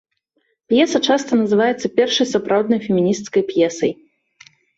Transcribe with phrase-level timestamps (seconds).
[0.71, 3.95] П'еса часта называецца першай сапраўднай фемінісцкай п'есай.